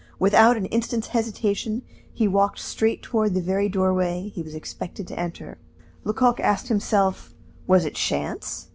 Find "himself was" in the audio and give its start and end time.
6.69-7.85